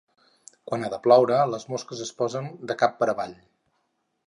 [0.69, 3.39] Quan ha de ploure, les mosques es posen de cap per avall.